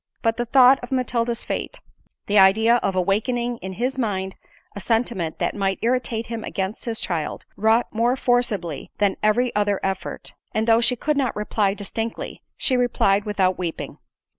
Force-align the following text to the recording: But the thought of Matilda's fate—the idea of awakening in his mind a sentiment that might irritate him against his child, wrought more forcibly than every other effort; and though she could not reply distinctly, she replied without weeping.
But 0.23 0.37
the 0.37 0.45
thought 0.47 0.79
of 0.81 0.91
Matilda's 0.91 1.43
fate—the 1.43 2.39
idea 2.39 2.77
of 2.77 2.95
awakening 2.95 3.57
in 3.57 3.73
his 3.73 3.99
mind 3.99 4.33
a 4.75 4.79
sentiment 4.79 5.37
that 5.37 5.53
might 5.53 5.77
irritate 5.83 6.25
him 6.25 6.43
against 6.43 6.85
his 6.85 6.99
child, 6.99 7.45
wrought 7.55 7.85
more 7.93 8.15
forcibly 8.15 8.89
than 8.97 9.15
every 9.21 9.55
other 9.55 9.79
effort; 9.83 10.33
and 10.55 10.67
though 10.67 10.81
she 10.81 10.95
could 10.95 11.17
not 11.17 11.35
reply 11.35 11.75
distinctly, 11.75 12.41
she 12.57 12.75
replied 12.75 13.25
without 13.25 13.59
weeping. 13.59 13.99